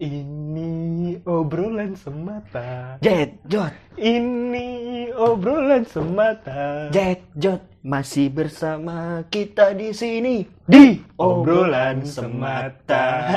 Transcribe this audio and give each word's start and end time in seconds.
Ini 0.00 1.20
obrolan 1.28 1.92
semata. 1.92 2.96
Jet 3.04 3.36
Jot, 3.44 3.68
Ini 4.00 5.12
obrolan 5.12 5.84
semata. 5.84 6.88
Jet 6.88 7.20
Jot 7.36 7.60
masih 7.84 8.32
bersama 8.32 9.28
kita 9.28 9.76
di 9.76 9.92
sini 9.92 10.48
Di 10.64 11.04
obrolan 11.20 12.00
semata. 12.08 13.36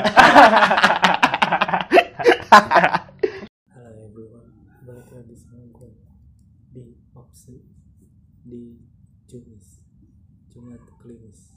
Halo 3.68 4.00
everyone, 4.08 4.48
balik 4.88 5.12
lagi 5.12 5.36
sama 5.36 5.68
gue 5.68 5.92
di 6.72 6.96
Opsi 7.12 7.60
di 8.40 8.80
Jumis 9.28 9.84
Jumat 10.48 10.80
Klinis 10.96 11.52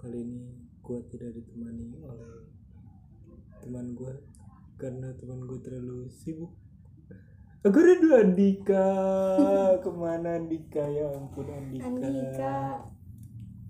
Kali 0.00 0.24
ini 0.24 0.40
gue 0.80 0.98
tidak 1.12 1.36
ditemani 1.36 2.00
oleh 2.00 2.41
teman 3.62 3.94
gue 3.94 4.12
karena 4.76 5.14
teman 5.14 5.46
gue 5.46 5.58
terlalu 5.62 6.10
sibuk 6.10 6.50
Aku 7.62 7.78
rindu 7.78 8.10
Andika 8.10 8.90
Ke 9.86 9.90
mana 9.94 10.34
Andika 10.34 10.82
ya 10.82 11.14
ampun 11.14 11.46
Andika, 11.46 11.86
Andika. 11.86 12.54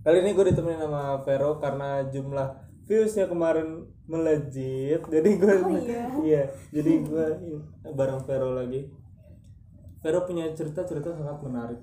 Kali 0.00 0.16
ini 0.24 0.33
gue 0.33 0.45
ditemenin 0.48 0.80
sama 0.80 1.20
Vero 1.28 1.60
karena 1.60 2.00
jumlah 2.09 2.48
viewsnya 2.88 3.28
kemarin 3.28 3.84
melejit 4.09 5.05
Jadi 5.05 5.30
gue 5.36 5.55
Oh, 5.60 5.77
iya? 5.84 6.02
Iya, 6.24 6.42
jadi 6.72 6.92
gue 7.05 7.27
bareng 7.92 8.24
Vero 8.24 8.56
lagi. 8.56 8.88
Vero 10.00 10.24
punya 10.24 10.48
cerita-cerita 10.56 11.12
sangat 11.12 11.38
menarik. 11.45 11.80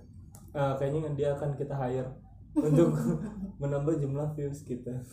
Eh, 0.52 0.74
kayaknya 0.82 1.14
dia 1.14 1.30
akan 1.38 1.54
kita 1.56 1.78
hire 1.78 2.10
untuk 2.58 2.98
menambah 3.62 4.02
jumlah 4.02 4.34
views 4.34 4.66
kita. 4.66 5.06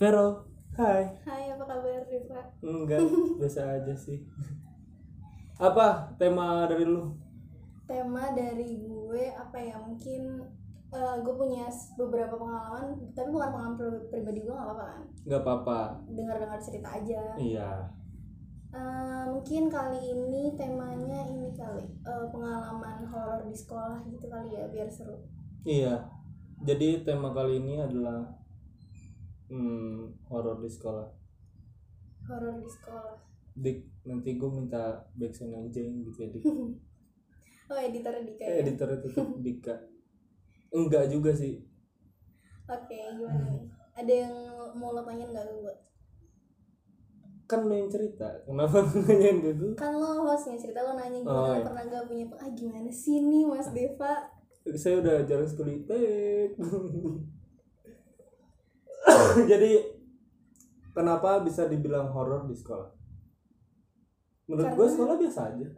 Vero, 0.00 0.49
hai. 0.78 1.02
Hai, 1.26 1.44
apa 1.50 1.64
kabar 1.66 2.02
Riva? 2.06 2.40
Enggak, 2.62 3.02
biasa 3.38 3.80
aja 3.80 3.94
sih. 3.94 4.22
Apa 5.60 6.14
tema 6.16 6.64
dari 6.70 6.86
lu? 6.86 7.12
Tema 7.84 8.32
dari 8.32 8.80
gue 8.80 9.24
apa 9.34 9.58
ya? 9.58 9.76
Mungkin 9.76 10.22
eh, 10.90 11.16
gue 11.20 11.34
punya 11.34 11.66
beberapa 11.98 12.34
pengalaman, 12.38 12.96
tapi 13.12 13.28
bukan 13.28 13.50
pengalaman 13.50 13.74
pri- 13.76 14.04
pribadi 14.08 14.40
gue 14.46 14.54
nggak 14.54 14.66
apa-apa 14.66 14.84
kan? 14.86 15.02
Gak 15.28 15.40
apa-apa. 15.44 15.80
Dengar-dengar 16.08 16.60
cerita 16.62 16.88
aja. 16.96 17.22
Iya. 17.36 17.70
Eh, 18.70 19.22
mungkin 19.26 19.66
kali 19.66 19.98
ini 19.98 20.54
temanya 20.54 21.26
ini 21.26 21.50
kali 21.52 21.82
eh, 22.06 22.26
pengalaman 22.30 23.02
horor 23.10 23.42
di 23.44 23.54
sekolah 23.54 24.00
gitu 24.06 24.30
kali 24.30 24.54
ya, 24.54 24.64
biar 24.70 24.88
seru. 24.88 25.18
Iya. 25.66 26.08
Jadi 26.60 27.04
tema 27.04 27.32
kali 27.32 27.58
ini 27.60 27.80
adalah 27.80 28.39
hmm, 29.50 30.24
horor 30.26 30.56
di 30.58 30.70
sekolah. 30.70 31.08
Horor 32.24 32.54
di 32.58 32.70
sekolah. 32.70 33.16
Dik, 33.50 33.78
nanti 34.06 34.38
gue 34.38 34.48
minta 34.48 35.04
backsound 35.12 35.52
yang 35.52 35.66
jeng 35.68 36.06
gitu 36.06 36.18
ya 36.22 36.28
Dik. 36.30 36.44
Oh, 37.70 37.78
editor 37.78 38.10
Dika 38.26 38.42
ya? 38.42 38.66
editor 38.66 38.88
itu 38.98 39.06
Dika. 39.46 39.74
Enggak 40.74 41.06
juga 41.06 41.30
sih. 41.30 41.62
Oke, 42.66 42.98
gimana 43.14 43.46
nih? 43.46 43.62
Ada 43.94 44.12
yang 44.26 44.34
mau 44.74 44.90
lo 44.90 45.06
tanyain 45.06 45.30
nggak 45.30 45.46
gue? 45.46 45.74
Kan 47.46 47.66
lo 47.66 47.74
yang 47.74 47.86
cerita. 47.86 48.26
Kenapa 48.42 48.74
lu 48.90 48.98
nanyain 49.06 49.38
gue? 49.38 49.72
Kan 49.78 49.94
lo 49.94 50.26
hostnya 50.26 50.58
cerita 50.58 50.82
lo 50.82 50.98
nanya 50.98 51.22
gimana 51.22 51.30
Oh, 51.30 51.46
lo 51.46 51.54
iya. 51.54 51.66
pernah 51.70 51.84
gak 51.86 52.04
punya 52.10 52.24
ah 52.38 52.50
gimana 52.50 52.90
sih 52.90 53.22
nih 53.22 53.46
Mas 53.46 53.70
Deva? 53.70 54.14
Saya 54.74 54.98
udah 54.98 55.22
jarang 55.22 55.46
sekali 55.46 55.86
tek. 55.86 56.58
Jadi 59.50 59.70
kenapa 60.90 61.40
bisa 61.40 61.66
dibilang 61.66 62.10
horor 62.10 62.44
di 62.44 62.54
sekolah? 62.54 62.88
Menurut 64.46 64.70
gue 64.74 64.86
sekolah 64.88 65.14
biasa 65.16 65.40
aja. 65.54 65.68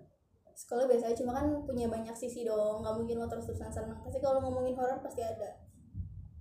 sekolah 0.52 0.84
biasa 0.84 1.08
aja 1.08 1.16
cuma 1.16 1.32
kan 1.32 1.48
punya 1.64 1.88
banyak 1.88 2.12
sisi 2.12 2.44
dong 2.44 2.84
nggak 2.84 2.92
mungkin 2.92 3.16
lo 3.16 3.26
terus 3.26 3.48
terusan 3.48 3.72
seneng 3.72 3.96
pasti 4.04 4.20
kalau 4.20 4.36
ngomongin 4.38 4.76
horor 4.76 5.00
pasti 5.00 5.24
ada 5.24 5.48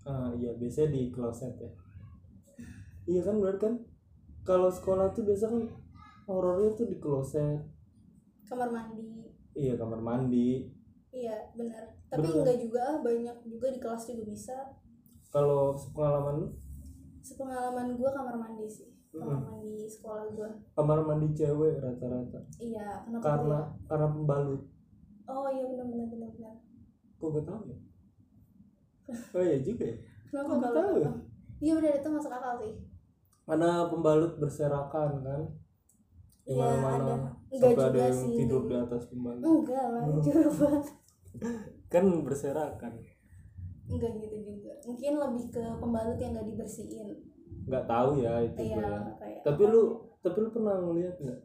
Ah 0.03 0.29
iya 0.35 0.51
biasanya 0.51 0.91
di 0.91 1.01
kloset 1.09 1.55
ya. 1.55 1.71
Iya 3.07 3.21
kan 3.23 3.35
benar 3.39 3.57
kan? 3.57 3.73
Kalau 4.43 4.67
sekolah 4.67 5.13
tuh 5.13 5.23
biasa 5.23 5.45
kan 5.47 5.63
horornya 6.27 6.73
tuh 6.73 6.85
di 6.85 6.97
kloset. 6.99 7.61
kamar 8.45 8.67
mandi 8.67 9.31
Iya 9.55 9.79
kamar 9.79 9.99
mandi. 9.99 10.67
iya 11.11 11.35
benar 11.55 11.87
tapi 12.07 12.23
Bener. 12.23 12.39
enggak 12.43 12.57
juga 12.59 12.79
ah, 12.83 12.97
banyak 12.99 13.37
juga 13.43 13.67
di 13.67 13.79
kelas 13.79 14.03
juga 14.07 14.23
bisa 14.27 14.57
Kalau 15.27 15.71
pengalaman 15.95 16.43
lu 16.43 16.47
sepengalaman 17.21 17.95
gue 17.95 18.09
kamar 18.09 18.35
mandi 18.35 18.67
sih. 18.67 18.89
Kamar 19.11 19.39
mandi 19.43 19.85
sekolah 19.85 20.25
gue 20.31 20.49
kamar 20.73 20.99
mandi 21.03 21.27
cewek 21.33 21.79
rata-rata. 21.79 22.39
Iya 22.57 23.05
kenapa 23.05 23.23
karena 23.23 23.59
ya? 23.59 23.61
karena 23.87 24.07
pembalut. 24.09 24.61
Oh 25.27 25.47
iya 25.47 25.63
benar 25.67 25.85
benar 25.87 26.07
benar 26.09 26.29
benar. 26.33 26.55
Kok 27.15 27.27
gak 27.31 27.45
tahu 27.45 27.61
ya? 27.67 27.77
Oh 29.35 29.43
iya 29.43 29.57
juga 29.59 29.83
ya? 29.85 29.97
Kenapa 30.31 30.47
Kok 30.47 30.59
kalau 30.59 30.75
tahu 30.75 30.93
ya? 31.03 31.11
iya 31.59 31.71
benar 31.77 31.93
itu 31.99 32.09
masuk 32.09 32.31
akal 32.31 32.53
sih. 32.59 32.73
Karena 33.43 33.69
pembalut 33.91 34.33
berserakan 34.39 35.11
kan? 35.21 35.41
Di 36.41 36.51
Iya, 36.51 36.57
mana-mana 36.57 36.95
ada. 36.97 37.15
Enggak 37.51 37.69
sampai 37.75 37.83
ada 37.85 37.91
juga 37.91 38.01
yang 38.07 38.17
sih, 38.17 38.35
tidur 38.39 38.61
di 38.65 38.75
atas 38.79 39.03
pembalut. 39.11 39.43
Enggak 39.43 39.85
lah 39.91 40.03
jorok 40.25 40.53
banget. 40.57 40.85
Kan 41.91 42.05
berserakan 42.23 42.93
enggak 43.91 44.11
gitu 44.23 44.37
juga. 44.47 44.71
Mungkin 44.87 45.11
lebih 45.19 45.45
ke 45.51 45.63
pembalut 45.77 46.17
yang 46.17 46.31
nggak 46.33 46.47
dibersihin. 46.47 47.07
Nggak 47.67 47.85
tahu 47.85 48.09
ya 48.23 48.33
itu 48.41 48.59
iya 48.63 48.77
ya. 48.81 48.99
tapi 49.45 49.61
apa? 49.67 49.73
lu 49.73 49.81
tapi 50.23 50.37
lu 50.41 50.49
pernah 50.49 50.75
ngeliat 50.81 51.15
nggak 51.21 51.39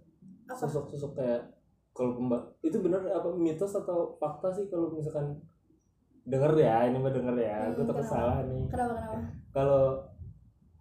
sosok-sosok 0.55 1.13
kayak 1.19 1.43
kalau 1.93 2.17
pembalut 2.17 2.49
itu 2.63 2.77
benar 2.81 3.03
apa 3.09 3.29
mitos 3.37 3.75
atau 3.75 4.17
fakta 4.21 4.49
sih 4.55 4.69
kalau 4.71 4.93
misalkan 4.95 5.37
denger 6.27 6.53
ya 6.59 6.91
ini 6.91 6.99
mah 6.99 7.13
denger 7.15 7.37
ya 7.39 7.57
Hmm, 7.67 7.75
gue 7.79 7.85
takut 7.87 8.07
salah 8.07 8.43
nih. 8.47 8.65
Kenapa 8.67 8.93
kenapa? 8.99 9.19
Kalau 9.55 9.85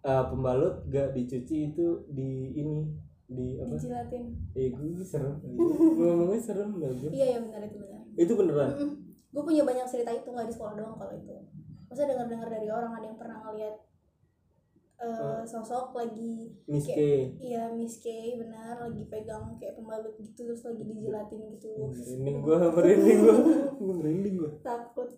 uh, 0.02 0.24
pembalut 0.30 0.74
gak 0.90 1.14
dicuci 1.14 1.72
itu 1.72 1.86
di 2.10 2.56
ini 2.58 2.78
di 3.26 3.58
apa? 3.62 3.74
Dijilatin. 3.74 4.24
Eh 4.54 4.70
gue 4.74 5.04
serem. 5.06 5.38
Ngomongnya 5.98 6.40
serem 6.42 6.70
gak 6.78 6.92
gue 6.98 7.10
iya 7.14 7.26
iya 7.36 7.38
benar 7.42 7.60
itu 7.62 7.76
benar. 7.78 8.00
Itu 8.16 8.32
beneran 8.34 8.70
gue 9.36 9.44
punya 9.44 9.68
banyak 9.68 9.84
cerita 9.84 10.08
itu 10.16 10.32
nggak 10.32 10.48
di 10.48 10.54
sekolah 10.56 10.72
doang 10.80 10.96
kalau 10.96 11.12
itu. 11.12 11.36
Masa 11.92 12.08
dengar 12.08 12.24
dengar 12.24 12.48
dari 12.48 12.72
orang 12.72 12.96
ada 12.96 13.04
yang 13.04 13.20
pernah 13.20 13.44
ngeliat 13.44 13.76
eh, 14.96 15.40
sosok 15.44 15.92
lagi 15.92 16.56
Miss 16.64 16.88
K. 16.88 16.96
iya 17.36 17.68
Miss 17.68 18.00
K 18.00 18.08
benar 18.40 18.80
lagi 18.80 19.04
pegang 19.12 19.60
kayak 19.60 19.76
pembalut 19.76 20.16
gitu 20.16 20.48
terus 20.48 20.64
lagi 20.64 20.88
dijilatin 20.88 21.52
gitu. 21.52 21.68
Merinding 21.76 22.38
gue 22.40 22.56
merinding 22.80 23.18
gue 23.20 23.36
merinding 23.76 24.34
gue 24.40 24.52
takut. 24.64 25.12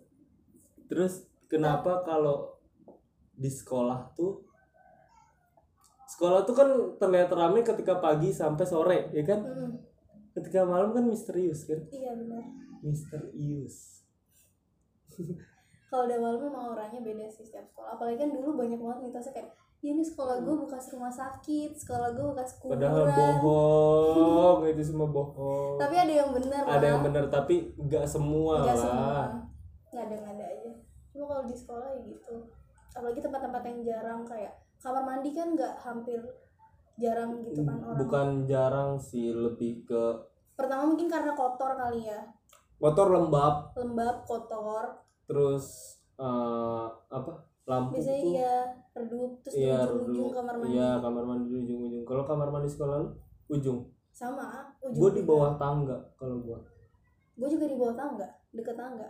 Terus 0.91 1.23
kenapa 1.47 2.03
kalau 2.03 2.59
di 3.39 3.47
sekolah 3.47 4.11
tuh 4.19 4.43
sekolah 6.11 6.43
tuh 6.43 6.55
kan 6.59 6.69
terlihat 6.99 7.31
ramai 7.31 7.63
ketika 7.63 8.03
pagi 8.03 8.35
sampai 8.35 8.67
sore 8.67 8.99
ya 9.15 9.23
kan? 9.23 9.47
Mm, 9.47 9.71
ketika 10.35 10.67
malam 10.67 10.91
kan 10.91 11.07
misterius 11.07 11.63
kan? 11.63 11.79
Iya 11.87 12.19
benar. 12.19 12.43
Misterius 12.83 13.99
kalau 15.89 16.05
udah 16.05 16.17
malam 16.21 16.39
memang 16.45 16.65
orangnya 16.77 17.01
beda 17.01 17.25
sih 17.25 17.41
setiap 17.41 17.65
sekolah. 17.73 17.97
Apalagi 17.97 18.21
kan 18.21 18.29
dulu 18.29 18.61
banyak 18.61 18.77
banget 18.77 18.99
mitosnya 19.09 19.33
kayak 19.33 19.49
ya 19.79 19.95
ini 19.95 20.03
sekolah 20.03 20.43
gue 20.43 20.55
bekas 20.67 20.91
rumah 20.91 21.07
sakit 21.07 21.71
sekolah 21.71 22.11
gue 22.11 22.25
bekas 22.35 22.59
kuburan. 22.59 22.83
padahal 22.83 23.39
bohong 23.39 24.59
itu 24.67 24.83
semua 24.83 25.07
bohong. 25.07 25.79
Tapi 25.79 25.95
ada 25.95 26.13
yang 26.13 26.29
benar 26.35 26.61
ada 26.67 26.85
yang 26.85 26.99
lah. 27.01 27.05
benar 27.07 27.25
tapi 27.31 27.55
nggak 27.79 28.05
semua 28.05 28.67
Nggak 28.67 28.75
lah. 28.75 28.83
semua. 28.85 29.19
Nggak 29.89 30.03
ada 30.03 30.15
nggak 30.19 30.33
ada 30.35 30.45
aja. 30.45 30.71
Cuma 31.09 31.23
kalau 31.31 31.43
di 31.47 31.55
sekolah 31.55 31.87
ya 31.95 31.99
gitu. 32.05 32.35
Apalagi 32.93 33.19
tempat-tempat 33.23 33.61
yang 33.65 33.79
jarang 33.87 34.21
kayak 34.27 34.53
kamar 34.83 35.03
mandi 35.07 35.29
kan 35.31 35.47
nggak 35.55 35.73
hampir 35.79 36.19
jarang 36.99 37.29
gitu 37.47 37.63
kan 37.63 37.77
orang. 37.81 37.97
Bukan 38.03 38.27
jarang 38.45 38.89
sih 38.99 39.31
lebih 39.31 39.87
ke 39.87 40.03
pertama 40.59 40.91
mungkin 40.91 41.07
karena 41.07 41.31
kotor 41.31 41.79
kali 41.79 42.03
ya. 42.03 42.19
Kotor 42.77 43.15
lembab. 43.15 43.71
Lembab 43.79 44.27
kotor 44.27 45.08
terus 45.29 45.65
eh, 46.17 46.85
apa 46.89 47.31
lampu 47.69 48.01
biasanya 48.01 48.17
tuh 48.17 48.33
iya 48.33 48.55
redup 48.97 49.31
terus 49.45 49.53
di 49.53 49.61
iya 49.61 49.77
ujung-ujung 49.85 50.25
redup. 50.25 50.37
kamar 50.41 50.55
mandi. 50.57 50.73
iya 50.73 50.89
kamar 50.97 51.23
mandi 51.29 51.45
di 51.45 51.55
ujung-ujung. 51.61 52.03
Kalau 52.09 52.23
kamar 52.25 52.47
mandi 52.49 52.69
sekolah 52.73 52.95
lu 52.97 53.09
ujung? 53.53 53.79
Sama 54.09 54.73
ujung 54.81 54.97
gue 54.97 55.09
di 55.21 55.23
bawah 55.29 55.53
tangga 55.61 55.97
kalau 56.17 56.41
gue 56.41 56.57
gue 57.39 57.47
juga 57.47 57.65
di 57.69 57.77
bawah 57.77 57.93
tangga 57.93 58.27
deket 58.49 58.73
tangga. 58.73 59.09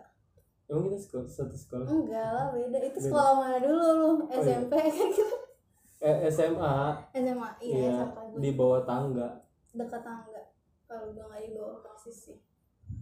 Emang 0.70 0.86
kita 0.92 1.00
sekolah 1.02 1.26
satu 1.26 1.56
sekolah? 1.56 1.88
Enggak 1.88 2.30
lah 2.30 2.46
beda. 2.54 2.78
Itu 2.78 3.00
Beda. 3.00 3.06
sekolah 3.10 3.32
mana 3.40 3.58
dulu 3.58 3.86
lu? 3.90 4.10
Iya. 4.28 4.38
SMP 4.44 4.74
kan 4.76 5.08
gitu 5.16 5.36
eh, 6.00 6.18
SMA 6.32 6.76
SMA 7.12 7.50
iya, 7.60 7.76
iya 7.76 7.92
SMA 8.12 8.38
di 8.44 8.50
bawah 8.54 8.84
tangga. 8.84 9.40
Dekat 9.72 10.04
tangga 10.04 10.42
kalau 10.84 11.16
gue 11.16 11.24
nggak 11.24 11.42
di 11.48 11.50
bawah 11.56 11.80
persis 11.80 12.18
sih. 12.28 12.38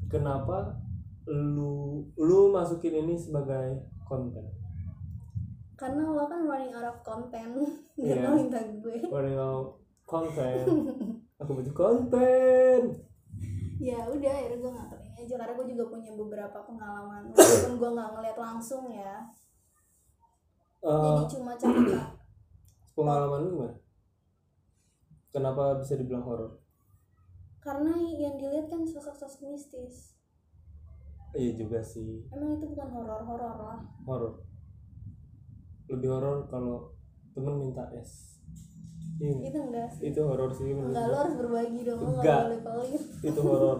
Kenapa 0.07 0.79
lu 1.27 2.01
lu 2.15 2.49
masukin 2.49 3.03
ini 3.03 3.13
sebagai 3.13 3.83
konten? 4.03 4.47
Karena 5.77 6.09
lo 6.09 6.25
kan 6.25 6.41
running 6.41 6.73
out 6.73 6.89
of 6.89 6.97
content 7.03 7.53
Iya. 7.99 8.25
lo 8.25 8.39
minta 8.39 8.57
gue. 8.57 8.97
Running 9.05 9.37
out 9.37 9.77
konten 10.07 10.63
aku 11.39 11.51
butuh 11.53 11.75
konten. 11.75 12.81
Ya 13.77 14.09
udah 14.09 14.31
akhirnya 14.33 14.57
gue 14.57 14.71
ngangkat 14.73 14.99
ini 15.05 15.17
aja 15.21 15.35
karena 15.37 15.53
gue 15.53 15.67
juga 15.69 15.83
punya 15.91 16.11
beberapa 16.17 16.59
pengalaman. 16.65 17.29
Walaupun 17.37 17.73
gue 17.77 17.89
nggak 17.93 18.09
ngeliat 18.15 18.37
langsung 18.39 18.89
ya. 18.89 19.21
Eh, 20.81 20.89
jadi 20.89 21.23
cuma 21.37 21.53
cerita 21.53 22.01
pengalaman 22.97 23.39
lu 23.45 23.49
gimana? 23.53 23.75
Kenapa 25.29 25.77
bisa 25.77 25.93
dibilang 25.93 26.25
horor? 26.25 26.57
Karena 27.61 27.93
yang 28.17 28.39
dilihat 28.41 28.71
kan 28.71 28.81
sosok-sosok 28.81 29.53
mistis 29.53 30.16
iya 31.33 31.51
juga 31.53 31.79
sih. 31.81 32.23
Emang 32.29 32.55
itu 32.55 32.65
bukan 32.67 32.87
horor 32.89 33.21
horor 33.23 33.55
lah. 33.57 33.79
Horor. 34.03 34.33
Lebih 35.87 36.09
horor 36.09 36.37
kalau 36.47 36.91
temen 37.31 37.55
minta 37.57 37.83
es. 37.91 38.39
Iya 39.17 39.49
itu 39.49 39.59
enggak 39.59 39.87
sih. 39.91 40.13
Itu 40.13 40.21
horor 40.23 40.51
sih 40.51 40.69
enggak 40.69 40.93
lo 40.93 41.09
gua. 41.09 41.19
harus 41.23 41.35
berbagi 41.35 41.79
dong 41.83 41.99
Enggak. 41.99 42.21
nggak 42.21 42.39
boleh 42.45 42.61
pelit. 42.61 43.01
Itu 43.23 43.39
horor. 43.41 43.77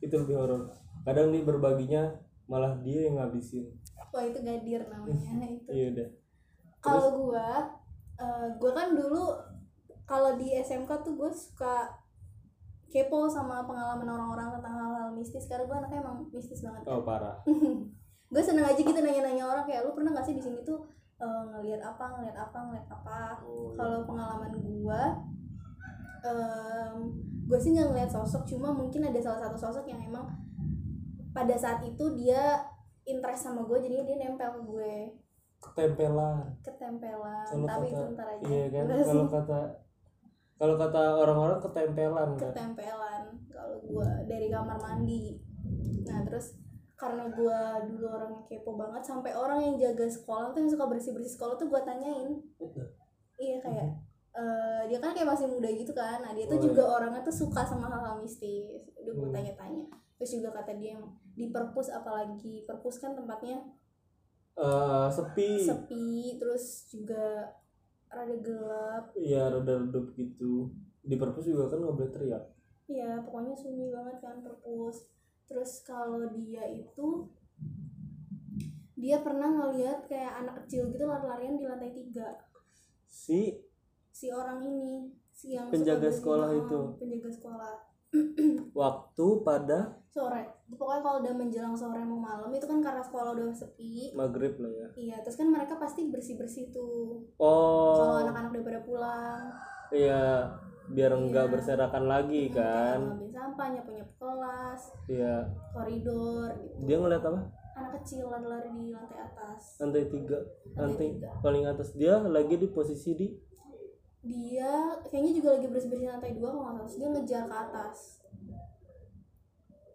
Itu 0.00 0.14
lebih 0.20 0.36
horor. 0.36 0.62
Kadang 1.04 1.26
nih 1.30 1.42
berbaginya 1.42 2.02
malah 2.44 2.76
dia 2.82 3.08
yang 3.08 3.16
ngabisin. 3.16 3.64
Wah 4.10 4.22
itu 4.22 4.38
gadir 4.42 4.84
namanya 4.86 5.46
itu. 5.56 5.68
Iya 5.70 5.86
udah. 5.94 6.08
Kalau 6.80 7.08
gue 7.16 7.48
eh 8.14 8.46
gue 8.54 8.70
kan 8.70 8.88
dulu 8.94 9.24
kalau 10.04 10.36
di 10.36 10.52
SMK 10.54 10.90
tuh 11.02 11.16
gue 11.16 11.30
suka 11.32 11.88
kepo 12.94 13.26
sama 13.26 13.66
pengalaman 13.66 14.06
orang-orang 14.06 14.54
tentang 14.54 14.74
hal-hal 14.78 15.10
mistis. 15.10 15.50
Karena 15.50 15.66
gue 15.66 15.76
anaknya 15.82 15.98
emang 16.06 16.16
mistis 16.30 16.62
banget. 16.62 16.86
Oh 16.86 17.02
parah. 17.02 17.34
Gue 18.32 18.42
seneng 18.42 18.66
aja 18.66 18.78
gitu 18.78 18.94
nanya-nanya 18.98 19.46
orang 19.46 19.62
kayak 19.62 19.86
lu 19.86 19.94
pernah 19.94 20.10
gak 20.10 20.26
sih 20.26 20.34
di 20.34 20.42
sini 20.42 20.58
tuh 20.66 20.82
eh, 21.22 21.42
ngelihat 21.54 21.78
apa 21.82 22.18
ngelihat 22.18 22.34
apa 22.34 22.58
ngelihat 22.66 22.88
apa? 22.90 23.38
Oh, 23.46 23.70
iya. 23.70 23.78
kalau 23.78 24.00
pengalaman 24.06 24.50
gue 24.58 25.02
gue 27.44 27.58
sih 27.60 27.70
nggak 27.76 27.88
ngelihat 27.92 28.10
sosok. 28.10 28.42
Cuma 28.48 28.72
mungkin 28.72 29.04
ada 29.04 29.20
salah 29.20 29.40
satu 29.44 29.56
sosok 29.60 29.84
yang 29.86 30.00
emang 30.00 30.24
pada 31.36 31.54
saat 31.58 31.84
itu 31.84 32.04
dia 32.16 32.64
interest 33.04 33.44
sama 33.44 33.66
gue 33.68 33.78
jadi 33.84 34.02
dia 34.08 34.16
nempel 34.16 34.48
ke 34.56 34.60
gue. 34.64 34.94
Ketempelan. 35.60 36.56
Ketempelan. 36.64 37.44
Kalau 37.44 37.66
tapi 37.68 37.86
kata- 37.92 37.92
itu 37.92 38.02
ntar 38.16 38.26
aja. 38.28 38.44
iya 38.48 38.66
kan 38.72 38.84
kalau 38.88 39.26
kata 39.28 39.60
kalau 40.54 40.74
kata 40.76 41.02
orang-orang 41.16 41.58
ketempelan 41.58 42.30
kan? 42.34 42.50
Ketempelan. 42.50 43.22
Kalau 43.46 43.78
gue 43.80 44.08
dari 44.24 44.48
kamar 44.48 44.78
mandi. 44.78 45.38
Nah 46.04 46.22
terus 46.22 46.58
karena 46.94 47.26
gue 47.28 47.58
dulu 47.90 48.06
orangnya 48.06 48.42
kepo 48.44 48.74
banget 48.74 49.02
sampai 49.02 49.34
orang 49.34 49.58
yang 49.58 49.74
jaga 49.76 50.06
sekolah 50.06 50.54
tuh 50.54 50.62
yang 50.62 50.70
suka 50.70 50.86
bersih 50.86 51.10
bersih 51.10 51.34
sekolah 51.34 51.54
tuh 51.54 51.66
gue 51.66 51.80
tanyain. 51.82 52.30
Iya 53.34 53.58
kayak 53.58 53.88
eh, 54.34 54.82
dia 54.86 54.98
kan 54.98 55.10
kayak 55.10 55.28
masih 55.28 55.46
muda 55.46 55.68
gitu 55.68 55.90
kan. 55.90 56.22
Nah 56.22 56.30
dia 56.32 56.46
tuh 56.46 56.54
Oh, 56.54 56.62
iya. 56.62 56.66
juga 56.70 56.82
orangnya 56.88 57.22
tuh 57.22 57.34
suka 57.34 57.62
sama 57.62 57.86
hal-hal 57.86 58.18
mistis. 58.18 58.82
Udah 58.94 59.12
gue 59.12 59.26
Hmm. 59.26 59.34
tanya-tanya. 59.34 59.84
Terus 60.14 60.30
juga 60.38 60.54
kata 60.54 60.72
dia 60.74 60.94
di 61.34 61.50
perpus 61.50 61.90
apalagi 61.90 62.62
perpus 62.62 62.98
kan 62.98 63.12
tempatnya 63.12 63.58
Eh, 64.54 65.08
sepi. 65.10 65.66
Sepi 65.66 66.38
terus 66.38 66.86
juga 66.86 67.42
rada 68.14 68.36
gelap 68.38 69.04
iya 69.14 69.50
rada 69.50 69.72
redup 69.80 70.14
gitu 70.14 70.70
di 71.00 71.14
perpus 71.14 71.44
juga 71.44 71.68
kan 71.68 71.82
nggak 71.82 71.96
boleh 71.96 72.12
teriak 72.12 72.44
Iya, 72.84 73.24
pokoknya 73.24 73.56
sunyi 73.56 73.88
banget 73.88 74.20
kan 74.20 74.44
perpus. 74.44 75.08
Terus 75.48 75.80
kalau 75.88 76.20
dia 76.36 76.68
itu 76.68 77.32
dia 78.94 79.24
pernah 79.24 79.48
ngelihat 79.48 80.04
kayak 80.04 80.44
anak 80.44 80.54
kecil 80.64 80.92
gitu 80.92 81.08
lari-larian 81.08 81.56
di 81.56 81.64
lantai 81.64 81.96
tiga. 81.96 82.44
si 83.08 83.56
Si 84.12 84.28
orang 84.28 84.60
ini, 84.62 85.16
si 85.32 85.56
yang 85.56 85.72
Penjaga 85.72 86.12
sekolah 86.12 86.52
itu. 86.52 86.80
penjaga 87.00 87.30
sekolah 87.32 87.74
waktu 88.80 89.26
pada 89.42 89.98
sore. 90.08 90.46
Pokoknya 90.74 91.02
kalau 91.02 91.18
udah 91.22 91.34
menjelang 91.34 91.74
sore 91.74 92.00
mau 92.02 92.18
malam 92.18 92.50
itu 92.50 92.66
kan 92.66 92.78
karena 92.82 93.02
sekolah 93.02 93.34
udah 93.34 93.50
sepi. 93.50 94.14
maghrib 94.14 94.54
lah 94.58 94.70
ya 94.70 94.88
Iya, 94.94 95.16
terus 95.26 95.36
kan 95.36 95.50
mereka 95.50 95.74
pasti 95.78 96.06
bersih-bersih 96.10 96.70
tuh. 96.70 97.26
Kalau 97.36 98.14
oh 98.14 98.18
anak-anak 98.22 98.54
udah 98.54 98.62
pada 98.62 98.80
pulang, 98.86 99.42
iya 99.94 100.50
biar 100.84 101.16
Iya. 101.16 101.48
berserakan 101.48 102.04
lagi 102.04 102.52
kan 102.52 103.00
kayak 103.00 103.08
ngambil 103.08 103.30
sampah, 103.32 103.66
nyapu-nyapu 103.72 104.12
kelas, 104.20 104.80
iya 105.08 105.36
koridor 105.72 106.48
gitu. 106.60 106.76
dia 106.84 106.96
ngeliat 107.00 107.24
apa 107.24 107.40
anak 107.74 107.90
kecil 108.02 108.28
lari-lari 108.28 108.68
di 108.70 108.92
lantai 108.92 109.18
atas. 109.18 109.80
lantai 109.80 110.04
tiga 110.12 110.38
lantai 110.76 111.08
tiga. 111.16 111.30
paling 111.40 111.64
atas 111.64 111.88
dia 111.96 112.20
lagi 112.20 112.54
di 112.60 112.68
posisi 112.68 113.16
di 113.16 113.26
dia 114.24 114.72
kayaknya 115.04 115.32
juga 115.36 115.48
lagi 115.60 115.68
bersih 115.68 115.88
bersih 115.92 116.08
lantai 116.08 116.32
dua 116.32 116.48
kalau 116.48 116.72
nggak 116.72 116.88
salah. 116.88 116.96
Dia 116.96 117.08
ngejar 117.12 117.42
ke 117.44 117.56
atas. 117.56 117.98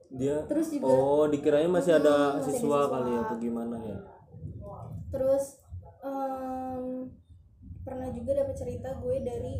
Dia 0.09 0.35
terus 0.45 0.67
juga 0.73 0.85
oh 0.89 1.25
dikiranya 1.29 1.69
masih 1.69 1.93
ada 1.97 2.37
masih 2.37 2.53
ada 2.53 2.57
siswa 2.57 2.79
siswa. 2.81 2.93
kali 2.93 3.09
ya 3.09 3.21
atau 3.25 3.37
gimana 3.41 3.77
ya? 3.81 3.97
Terus 5.09 5.45
em, 6.05 6.85
pernah 7.81 8.09
juga 8.13 8.31
dapat 8.45 8.55
cerita 8.57 8.89
gue 9.01 9.15
dari 9.25 9.55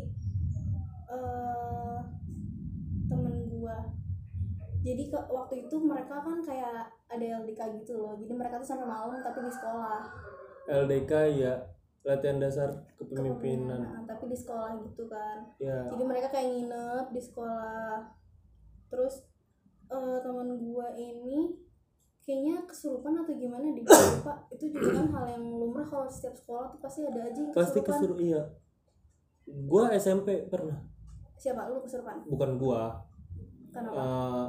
eh, 1.10 1.98
temen 3.10 3.34
gue 3.50 3.78
jadi 4.80 5.12
ke, 5.12 5.18
waktu 5.28 5.68
itu 5.68 5.76
mereka 5.82 6.24
kan 6.24 6.40
kayak 6.40 6.88
ada 7.10 7.24
LDK 7.44 7.84
gitu 7.84 8.00
loh. 8.00 8.16
Jadi 8.16 8.32
mereka 8.32 8.56
tuh 8.62 8.68
sampai 8.70 8.88
malam 8.88 9.12
tapi 9.20 9.44
di 9.44 9.52
sekolah. 9.52 10.00
LDK 10.70 11.12
ya 11.36 11.54
latihan 12.00 12.40
dasar 12.40 12.72
kepemimpinan. 12.96 13.80
Nah, 13.84 14.02
tapi 14.08 14.32
di 14.32 14.36
sekolah 14.36 14.80
gitu 14.88 15.04
kan. 15.04 15.52
Ya 15.60 15.84
jadi 15.92 16.04
mereka 16.04 16.28
kayak 16.32 16.48
nginep 16.48 17.06
di 17.12 17.20
sekolah. 17.20 18.08
Terus 18.88 19.14
eh, 19.92 20.18
teman 20.24 20.48
gua 20.56 20.88
ini 20.96 21.52
kayaknya 22.24 22.64
kesurupan 22.68 23.20
atau 23.20 23.34
gimana 23.36 23.74
di 23.74 23.82
lupa 23.84 24.34
itu 24.54 24.70
juga 24.70 25.02
kan 25.02 25.06
hal 25.12 25.24
yang 25.34 25.44
lumrah 25.56 25.84
kalau 25.88 26.06
setiap 26.08 26.36
sekolah 26.36 26.68
tuh 26.72 26.80
pasti 26.80 27.00
ada 27.04 27.20
aja 27.26 27.40
yang 27.40 27.52
pasti 27.56 27.78
kesurupan. 27.84 28.20
iya. 28.24 28.42
Gua 29.50 29.90
SMP 29.92 30.46
pernah. 30.48 30.78
Siapa? 31.36 31.68
Lu 31.68 31.84
kesurupan? 31.84 32.24
Bukan 32.28 32.50
gua. 32.56 32.96
Kenapa? 33.70 33.92
Eh, 33.92 34.46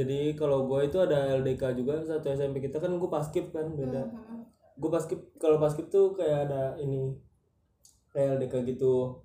jadi 0.00 0.32
kalau 0.32 0.64
gua 0.64 0.80
itu 0.86 0.96
ada 0.96 1.28
LDK 1.36 1.76
juga 1.76 2.00
satu 2.02 2.32
SMP 2.32 2.64
kita 2.64 2.80
kan 2.80 2.96
gua 2.96 3.10
paskib 3.12 3.52
kan 3.52 3.68
beda. 3.76 4.08
Mhm. 4.08 4.35
Gue 4.76 4.90
paskib 4.92 5.20
kalau 5.36 5.56
paskib 5.56 5.88
tuh 5.88 6.12
kayak 6.12 6.48
ada 6.48 6.76
ini 6.76 7.16
kayak 8.12 8.36
LDK 8.38 8.54
gitu. 8.76 9.20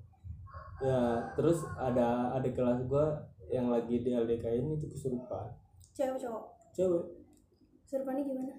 Ya 0.82 1.30
terus 1.36 1.62
ada 1.78 2.34
adik 2.36 2.58
kelas 2.58 2.82
gue 2.84 3.06
yang 3.52 3.68
lagi 3.68 4.00
di 4.00 4.12
LDK 4.12 4.46
ini 4.58 4.80
tuh 4.80 4.90
kesurupan. 4.90 5.52
Cewek 5.92 6.18
cowok? 6.18 6.44
Cewek. 6.72 7.04
Kesurupannya 7.84 8.24
gimana? 8.24 8.56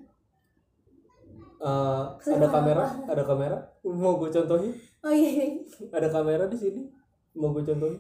Eh, 1.62 2.05
ada 2.05 2.19
Kesurupan 2.19 2.50
kamera 2.52 2.85
apa? 2.85 3.11
ada 3.11 3.23
kamera. 3.25 3.59
Mau 3.83 4.19
gue 4.19 4.31
contohin? 4.31 4.73
Oh 5.02 5.11
iya, 5.11 5.31
iya. 5.31 5.49
ada 5.90 6.09
kamera 6.09 6.45
di 6.47 6.59
sini. 6.59 6.83
Mau 7.35 7.50
gue 7.50 7.64
contohin? 7.64 7.99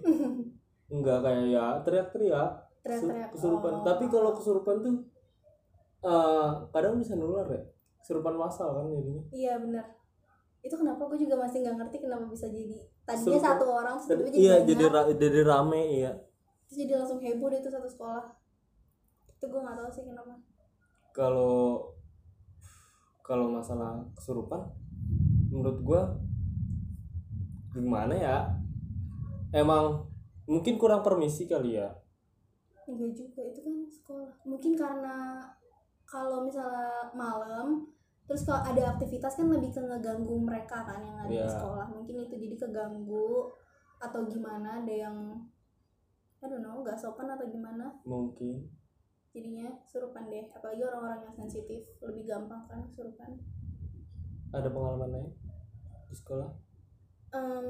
Enggak 0.92 1.24
kayak 1.24 1.46
ya 1.48 1.64
teriak-teriak. 1.80 2.50
Kesu- 2.82 3.08
teriak-teriak 3.08 3.28
kesurupan. 3.32 3.72
Oh. 3.80 3.82
tapi 3.82 4.04
kalau 4.06 4.30
kesurupan 4.34 4.76
tuh 4.82 4.96
eh 6.02 6.48
kadang 6.74 6.98
bisa 6.98 7.14
nular 7.14 7.46
ya 7.46 7.62
kesurupan 8.02 8.34
massal 8.34 8.74
kan 8.74 8.90
jadinya. 8.90 9.22
Iya 9.30 9.54
benar. 9.62 9.86
Itu 10.62 10.74
kenapa? 10.74 11.06
Gue 11.06 11.18
juga 11.22 11.38
masih 11.38 11.62
nggak 11.62 11.76
ngerti 11.78 11.96
kenapa 12.02 12.26
bisa 12.26 12.46
jadi 12.50 12.82
tadinya 13.02 13.40
satu 13.42 13.66
orang 13.66 13.98
jadi 13.98 14.22
iya 14.30 14.54
banyak, 14.62 14.68
jadi 14.70 14.84
ra- 14.90 15.10
jadi 15.14 15.40
rame 15.42 15.82
iya. 16.02 16.12
Terus 16.66 16.76
jadi 16.86 16.92
langsung 16.98 17.18
heboh 17.22 17.48
deh 17.50 17.60
tuh 17.62 17.72
satu 17.72 17.88
sekolah. 17.90 18.24
Itu 19.38 19.44
gue 19.50 19.60
nggak 19.62 19.76
tahu 19.78 19.90
sih 19.90 20.04
kenapa. 20.06 20.34
Kalau 21.14 21.94
kalau 23.22 23.54
masalah 23.54 24.02
kesurupan 24.18 24.66
menurut 25.50 25.78
gua 25.86 26.02
gimana 27.72 28.14
ya? 28.18 28.36
Emang 29.52 30.08
mungkin 30.48 30.80
kurang 30.80 31.04
permisi 31.04 31.44
kali 31.46 31.76
ya. 31.78 31.92
Enggak 32.88 33.14
juga 33.14 33.40
itu 33.46 33.60
kan 33.62 33.74
sekolah. 33.86 34.32
Mungkin 34.48 34.72
karena 34.74 35.38
kalau 36.12 36.44
misalnya 36.44 37.08
malam 37.16 37.88
terus 38.28 38.44
kalau 38.44 38.60
ada 38.62 38.92
aktivitas 38.92 39.32
kan 39.32 39.48
lebih 39.48 39.72
ke 39.72 39.80
ngeganggu 39.80 40.36
mereka 40.38 40.84
kan 40.84 41.00
yang 41.00 41.16
ada 41.18 41.32
di 41.32 41.40
Iya. 41.40 41.48
sekolah. 41.48 41.86
Mungkin 41.88 42.14
itu 42.22 42.36
jadi 42.36 42.56
keganggu 42.60 43.48
atau 43.96 44.20
gimana 44.28 44.84
ada 44.84 44.92
yang 44.92 45.16
I 46.38 46.46
don't 46.46 46.60
know 46.60 46.84
nggak 46.84 47.00
sopan 47.00 47.32
atau 47.32 47.48
gimana? 47.48 47.96
Mungkin. 48.04 48.68
Jadinya 49.32 49.72
surupan 49.88 50.28
deh. 50.28 50.52
Apalagi 50.52 50.84
orang-orang 50.84 51.24
yang 51.24 51.34
sensitif 51.34 51.80
lebih 52.04 52.28
gampang 52.28 52.68
kan 52.68 52.84
surupan. 52.92 53.40
Ada 54.52 54.68
pengalaman 54.68 55.08
lain 55.08 55.28
di 56.06 56.14
sekolah? 56.14 56.52
Em, 57.32 57.66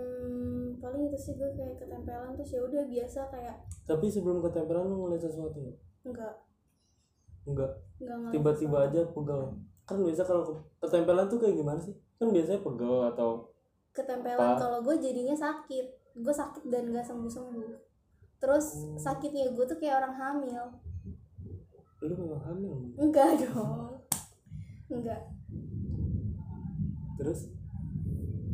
paling 0.82 1.06
itu 1.06 1.14
sih 1.16 1.38
gue 1.38 1.46
kayak 1.54 1.78
ketempelan 1.78 2.34
terus 2.34 2.50
ya 2.50 2.66
udah 2.66 2.82
biasa 2.82 3.30
kayak 3.30 3.62
tapi 3.86 4.10
sebelum 4.10 4.42
ketempelan 4.42 4.90
lu 4.90 5.06
ngeliat 5.06 5.22
sesuatu 5.22 5.54
nggak? 5.54 5.78
enggak 6.02 6.34
enggak. 7.44 7.70
Tiba-tiba 8.30 8.78
aja 8.82 9.00
pegal. 9.06 9.54
Kan 9.82 9.98
biasa 9.98 10.22
kalau 10.22 10.42
ke- 10.44 10.58
ketempelan 10.80 11.26
tuh 11.26 11.36
kayak 11.36 11.54
gimana 11.54 11.78
sih? 11.78 11.92
Kan 12.16 12.30
biasanya 12.30 12.60
pegel 12.60 13.02
atau 13.06 13.50
ketempelan 13.90 14.56
kalau 14.56 14.78
gue 14.80 14.96
jadinya 14.96 15.32
sakit. 15.32 15.86
Gue 16.14 16.30
sakit 16.30 16.66
dan 16.66 16.88
gak 16.88 17.02
sembuh 17.02 17.28
sembuh 17.28 17.70
terus 18.36 18.74
Hmm. 18.74 18.98
sakitnya 18.98 19.50
gue 19.50 19.64
tuh 19.64 19.76
kayak 19.76 19.98
orang 19.98 20.12
hamil. 20.12 20.64
Lu 22.00 22.14
memang 22.16 22.42
hamil? 22.42 22.74
Enggak 22.96 23.38
dong. 23.44 24.02
Enggak. 24.88 25.30
Terus? 27.14 27.46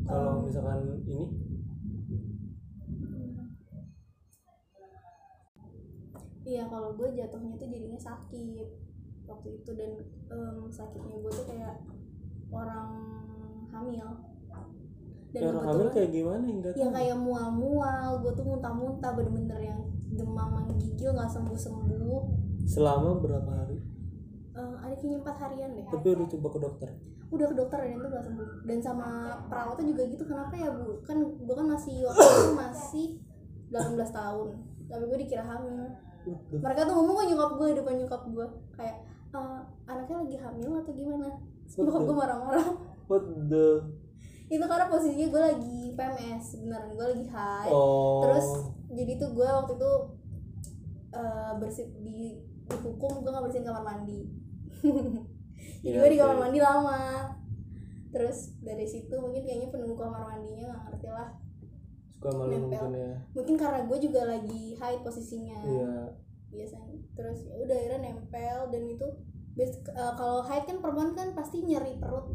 Kalau 0.04 0.40
misalkan 0.40 0.84
ini 1.02 1.32
iya 6.48 6.64
kalau 6.72 6.96
gue 6.96 7.08
jatuhnya 7.12 7.60
tuh 7.60 7.68
jadinya 7.68 8.00
sakit 8.00 8.68
waktu 9.28 9.48
itu 9.60 9.70
dan 9.76 9.92
em, 10.32 10.56
sakitnya 10.72 11.20
gue 11.20 11.32
tuh 11.36 11.44
kayak 11.44 11.76
orang 12.48 12.88
hamil. 13.68 14.08
Dan 15.28 15.40
ya 15.44 15.48
orang 15.52 15.66
hamil 15.68 15.88
kayak 15.92 16.10
gimana 16.16 16.44
enggak 16.48 16.72
yang 16.72 16.92
kayak 16.96 17.16
mual-mual 17.20 18.24
gue 18.24 18.32
tuh 18.32 18.46
muntah-muntah 18.48 19.12
bener-bener 19.12 19.60
yang 19.60 19.80
demam 20.16 20.48
menggigil 20.56 21.12
nggak 21.12 21.28
sembuh-sembuh. 21.28 22.22
Selama 22.64 23.20
berapa 23.20 23.50
hari? 23.52 23.76
Eh, 24.58 24.74
ada 24.82 24.94
kayaknya 24.98 25.18
empat 25.22 25.36
harian 25.38 25.70
deh 25.76 25.86
tapi 25.86 26.06
udah 26.16 26.26
coba 26.32 26.48
ke 26.50 26.58
dokter? 26.58 26.88
Udah 27.28 27.46
ke 27.52 27.54
dokter 27.60 27.78
dan 27.84 27.92
itu 27.92 28.08
gak 28.08 28.24
sembuh. 28.24 28.48
Dan 28.64 28.78
sama 28.80 29.08
perawatnya 29.52 29.84
juga 29.92 30.02
gitu 30.08 30.24
kenapa 30.24 30.54
ya 30.56 30.72
bu? 30.72 31.04
Kan 31.04 31.18
gue 31.20 31.54
kan 31.54 31.66
masih 31.68 32.08
waktu 32.08 32.24
itu 32.24 32.52
masih 32.56 33.06
18 33.68 34.00
tahun 34.16 34.48
tapi 34.88 35.02
gue 35.04 35.18
dikira 35.20 35.44
hamil. 35.44 35.92
Mereka 36.34 36.80
tuh 36.86 36.94
ngomong 36.94 37.16
ke 37.20 37.24
nyokap 37.32 37.50
gue 37.56 37.66
depan 37.76 37.94
nyokap 38.00 38.22
gue 38.28 38.46
kayak 38.76 38.96
"Eh, 39.28 39.58
anaknya 39.84 40.16
lagi 40.24 40.36
hamil 40.40 40.72
atau 40.80 40.92
gimana? 40.96 41.28
Nyokap 41.76 42.02
gue 42.04 42.16
marah-marah. 42.16 42.68
What 43.08 43.24
the 43.48 43.66
itu 44.48 44.64
karena 44.64 44.88
posisinya 44.88 45.28
gue 45.28 45.42
lagi 45.44 45.80
PMS 45.92 46.44
beneran 46.64 46.96
gue 46.96 47.06
lagi 47.12 47.26
high. 47.28 47.68
Oh. 47.68 48.24
Terus 48.24 48.48
jadi 48.88 49.12
tuh 49.20 49.36
gue 49.36 49.44
waktu 49.44 49.72
itu 49.76 49.92
eh 51.12 51.52
bersih 51.60 51.86
di 52.00 52.40
dihukum 52.68 53.24
gue 53.24 53.30
nggak 53.32 53.44
bersihin 53.44 53.64
kamar 53.68 53.84
mandi. 53.84 54.20
Jadi 55.84 55.94
Iya, 55.94 56.00
gue 56.00 56.08
di 56.10 56.18
kamar 56.20 56.36
mandi 56.48 56.58
lama. 56.64 57.32
Terus 58.08 58.56
dari 58.64 58.88
situ 58.88 59.12
mungkin 59.20 59.44
kayaknya 59.44 59.68
penunggu 59.68 60.00
kamar 60.00 60.24
mandinya 60.24 60.72
nggak 60.72 60.82
ngerti 60.88 61.08
lah 61.12 61.28
suka 62.18 62.34
malu 62.34 62.50
nempel. 62.50 62.66
mungkin 62.82 62.90
ya 62.92 63.12
mungkin 63.30 63.54
karena 63.54 63.80
gue 63.86 63.98
juga 64.02 64.20
lagi 64.26 64.62
high 64.74 64.98
posisinya. 65.00 65.58
Iya. 65.62 65.92
Biasanya. 66.48 66.96
Terus 67.14 67.38
ya 67.46 67.54
udah 67.56 67.76
akhirnya 67.76 68.00
nempel 68.04 68.58
dan 68.68 68.82
itu 68.84 69.06
eh, 69.56 69.72
kalau 70.14 70.42
high 70.42 70.62
kan 70.62 70.78
perempuan 70.78 71.14
kan 71.14 71.30
pasti 71.32 71.62
nyeri 71.62 71.96
perut. 71.96 72.26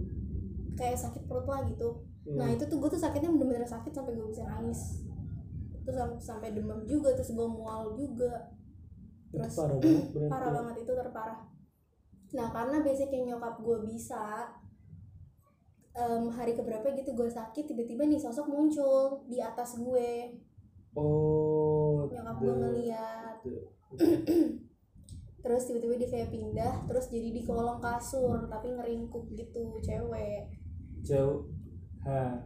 Kayak 0.74 0.98
sakit 0.98 1.28
perut 1.28 1.44
lah 1.44 1.68
gitu. 1.68 2.08
Nah 2.30 2.48
Hmm. 2.48 2.56
itu 2.56 2.64
tuh 2.64 2.80
gue 2.80 2.90
tuh 2.90 2.98
sakitnya 2.98 3.28
bener-bener 3.30 3.68
sakit 3.68 3.92
sampai 3.92 4.16
gue 4.16 4.24
bisa 4.26 4.48
nangis. 4.48 5.04
Terus 5.84 5.96
sam- 5.96 6.16
sampai 6.18 6.56
demam 6.56 6.80
juga 6.84 7.12
terus 7.12 7.30
gue 7.30 7.44
mual 7.44 7.92
juga. 7.94 8.56
Itu 9.30 9.36
terus 9.36 9.52
parah 9.54 9.76
banget 9.76 10.08
parah 10.32 10.52
banget 10.54 10.76
itu 10.80 10.92
terparah. 10.94 11.40
Nah 12.32 12.48
karena 12.50 12.78
basicnya 12.80 13.20
nyokap 13.30 13.60
gue 13.60 13.78
bisa 13.84 14.48
em, 15.94 16.24
hari 16.34 16.58
keberapa 16.58 16.90
gitu 16.98 17.14
gue 17.14 17.30
sakit 17.30 17.70
tiba-tiba 17.70 18.06
nih 18.10 18.18
sosok 18.22 18.50
muncul 18.50 19.22
di 19.30 19.38
atas 19.38 19.78
gue. 19.78 20.38
Oh 20.98 22.06
nyokap 22.10 22.36
gue 22.42 22.54
ngeliat. 22.54 23.38
terus 25.44 25.68
tiba-tiba 25.68 26.00
dia 26.00 26.08
kayak 26.08 26.32
pindah 26.32 26.88
terus 26.88 27.12
jadi 27.12 27.36
di 27.36 27.44
kolong 27.44 27.84
kasur 27.84 28.48
tapi 28.48 28.74
ngeringkuk 28.74 29.28
gitu 29.36 29.78
cewek. 29.84 30.50
Jauh 31.04 31.52
ha. 32.08 32.40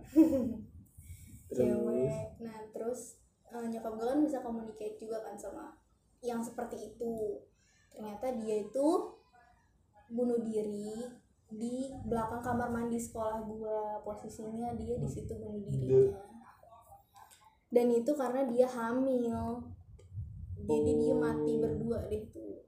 Cewek. 1.56 2.42
Nah 2.42 2.58
terus 2.74 3.22
eh, 3.54 3.66
nyokap 3.70 3.94
gue 3.96 4.08
kan 4.08 4.20
bisa 4.26 4.42
communicate 4.42 4.98
juga 4.98 5.22
kan 5.24 5.38
sama 5.38 5.78
yang 6.26 6.42
seperti 6.42 6.94
itu. 6.94 7.40
Ternyata 7.94 8.34
dia 8.42 8.66
itu 8.66 8.88
bunuh 10.10 10.40
diri 10.42 11.06
di 11.48 11.88
belakang 12.04 12.44
kamar 12.44 12.68
mandi 12.68 13.00
sekolah 13.00 13.40
gue 13.48 13.80
posisinya 14.04 14.76
dia 14.76 15.00
di 15.00 15.08
situ 15.08 15.32
bunuh 15.40 15.64
dirinya. 15.72 16.20
Dan 17.72 17.88
itu 17.92 18.12
karena 18.16 18.48
dia 18.48 18.68
hamil. 18.68 19.64
Jadi 20.58 20.92
dia 21.00 21.16
mati 21.16 21.52
Oh. 21.56 21.60
berdua 21.64 22.00
deh 22.12 22.24
tuh. 22.32 22.64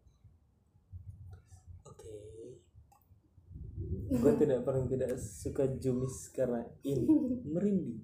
Oke. 1.87 2.15
Gue 4.09 4.33
tidak 4.39 4.63
paling 4.63 4.87
tidak 4.87 5.15
suka 5.19 5.67
jumis 5.79 6.31
karena 6.31 6.63
ini 6.83 7.07
merinding 7.53 8.03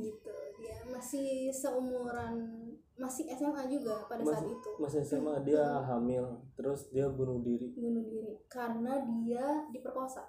gitu. 0.00 0.34
Dia 0.58 0.82
masih 0.90 1.50
seumuran 1.50 2.64
masih 2.94 3.26
SMA 3.34 3.66
juga 3.66 4.06
pada 4.06 4.22
saat 4.22 4.46
Masih- 4.46 4.54
itu 4.54 4.70
masa 4.78 4.98
SMA 5.02 5.34
dia 5.42 5.66
hamil 5.82 6.24
terus 6.54 6.86
dia 6.94 7.10
bunuh 7.10 7.42
diri. 7.42 7.74
Bunuh 7.74 8.06
diri 8.06 8.38
karena 8.46 9.02
dia 9.02 9.66
diperkosa. 9.74 10.22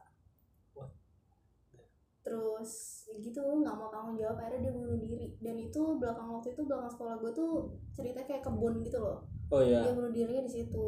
Terus 2.25 3.05
gitu 3.21 3.37
nggak 3.37 3.75
mau 3.77 3.93
tanggung 3.93 4.17
jawab 4.17 4.41
akhirnya 4.41 4.65
dia 4.65 4.73
bunuh 4.73 4.97
diri. 4.97 5.37
Dan 5.37 5.61
itu 5.61 5.81
belakang 6.01 6.25
waktu 6.33 6.57
itu 6.57 6.61
belakang 6.65 6.89
sekolah 6.89 7.21
gue 7.21 7.31
tuh 7.37 7.51
cerita 7.93 8.25
kayak 8.25 8.41
kebun 8.41 8.81
gitu 8.81 8.97
loh. 8.97 9.21
Oh 9.53 9.61
ya 9.61 9.85
dia 9.85 9.93
bunuh 9.93 10.09
dirinya 10.09 10.41
di 10.41 10.51
situ. 10.51 10.87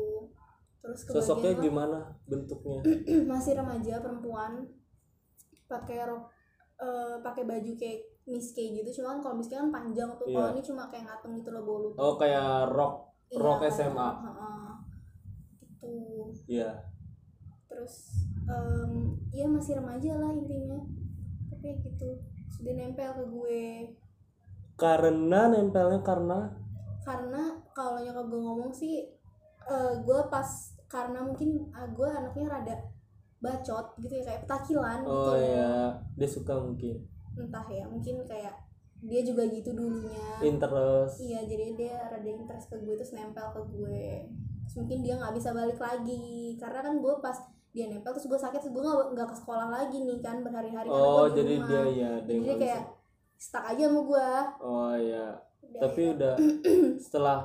Terus 0.82 1.06
sosoknya 1.06 1.62
gimana 1.62 2.10
bentuknya? 2.26 2.82
Masih 3.30 3.54
remaja 3.54 4.02
perempuan. 4.02 4.66
Pakai 5.70 6.10
rok 6.10 6.26
eh, 6.82 7.16
pakai 7.22 7.44
baju 7.46 7.72
kayak 7.78 8.02
miss 8.28 8.52
kayak 8.52 8.72
gitu. 8.78 9.00
Cuma 9.00 9.16
kan 9.16 9.20
kalau 9.22 9.36
miss 9.36 9.48
kan 9.48 9.68
panjang 9.68 10.12
tuh. 10.14 10.28
Kalau 10.28 10.50
Iya. 10.50 10.54
ini 10.54 10.62
cuma 10.62 10.84
kayak 10.88 11.04
ngatung 11.06 11.34
gitu 11.34 11.50
loh 11.50 11.62
lutut 11.64 11.96
oh 11.98 12.14
kayak 12.16 12.68
rok 12.70 12.94
Iya, 13.28 13.40
kayak- 13.58 13.74
SMA. 13.74 14.10
heeh. 14.14 14.70
gitu. 15.58 15.94
Ya 16.48 16.72
terus 17.68 17.96
em, 18.48 18.94
ya 19.30 19.46
masih 19.46 19.76
remaja 19.76 20.12
lah 20.16 20.32
intinya. 20.32 20.80
Tapi 21.50 21.68
gitu. 21.82 22.10
Sudah 22.48 22.74
nempel 22.74 23.12
ke 23.12 23.24
gue. 23.26 23.64
Karena 24.76 25.48
nempelnya 25.48 26.00
karena? 26.00 26.48
Karena 27.02 27.44
kalau 27.72 27.98
nyokap 27.98 28.26
gue 28.26 28.42
ngomong 28.42 28.72
sih 28.72 29.04
eh, 29.64 29.94
gue 30.00 30.20
pas 30.28 30.48
karena 30.88 31.20
mungkin 31.20 31.68
ah, 31.70 31.84
gue 31.86 32.08
anaknya 32.08 32.48
rada 32.50 32.76
bacot 33.38 34.00
gitu 34.00 34.16
ya 34.16 34.24
kayak 34.26 34.42
petakilan 34.44 35.04
gitu 35.04 35.12
oh 35.14 35.30
loh. 35.30 35.38
ya 35.38 35.72
dia 36.16 36.26
suka 36.26 36.56
mungkin 36.58 37.04
entah 37.38 37.66
ya 37.70 37.86
mungkin 37.86 38.26
kayak 38.26 38.54
dia 38.98 39.22
juga 39.22 39.46
gitu 39.46 39.78
dulunya. 39.78 40.42
Interest. 40.42 41.22
Iya 41.22 41.46
jadi 41.46 41.66
dia 41.78 41.94
rada 42.10 42.26
interest 42.26 42.66
ke 42.68 42.82
gue 42.82 42.98
terus 42.98 43.14
nempel 43.14 43.46
ke 43.54 43.62
gue. 43.70 44.26
Terus 44.66 44.76
mungkin 44.82 44.98
dia 45.06 45.14
nggak 45.16 45.38
bisa 45.38 45.54
balik 45.54 45.78
lagi. 45.78 46.58
Karena 46.58 46.82
kan 46.82 46.98
gue 46.98 47.14
pas 47.22 47.38
dia 47.70 47.86
nempel 47.86 48.10
terus 48.10 48.26
gue 48.26 48.40
sakit 48.40 48.58
terus 48.58 48.74
gue 48.74 48.82
nggak 48.82 49.14
nggak 49.14 49.28
ke 49.30 49.36
sekolah 49.38 49.68
lagi 49.70 49.98
nih 50.02 50.18
kan 50.18 50.42
berhari-hari 50.42 50.90
oh 50.90 51.30
gue 51.30 51.30
di 51.30 51.38
jadi 51.38 51.54
rumah. 51.54 51.68
dia 51.70 51.84
ya 51.94 52.12
dia 52.26 52.36
jadi 52.42 52.56
kayak 52.58 52.82
bisa. 52.82 53.38
stuck 53.38 53.66
aja 53.70 53.84
sama 53.86 54.02
gue. 54.02 54.30
Oh 54.66 54.96
ya 54.98 55.28
Udah, 55.62 55.80
tapi 55.86 56.02
ya, 56.02 56.10
udah 56.18 56.34
setelah 57.06 57.40